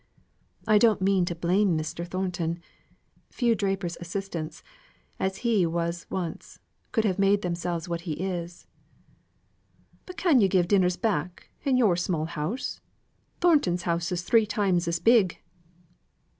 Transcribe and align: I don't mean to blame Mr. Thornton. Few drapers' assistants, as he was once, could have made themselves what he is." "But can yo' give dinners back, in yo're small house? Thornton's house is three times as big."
I 0.67 0.79
don't 0.79 0.99
mean 0.99 1.25
to 1.25 1.35
blame 1.35 1.77
Mr. 1.77 2.07
Thornton. 2.07 2.59
Few 3.29 3.53
drapers' 3.53 3.97
assistants, 4.01 4.63
as 5.19 5.37
he 5.45 5.63
was 5.67 6.07
once, 6.09 6.57
could 6.91 7.03
have 7.05 7.19
made 7.19 7.43
themselves 7.43 7.87
what 7.87 8.01
he 8.01 8.13
is." 8.13 8.65
"But 10.07 10.17
can 10.17 10.41
yo' 10.41 10.47
give 10.47 10.67
dinners 10.69 10.97
back, 10.97 11.49
in 11.63 11.77
yo're 11.77 11.95
small 11.95 12.25
house? 12.25 12.81
Thornton's 13.41 13.83
house 13.83 14.11
is 14.11 14.23
three 14.23 14.47
times 14.47 14.87
as 14.87 14.97
big." 14.99 15.37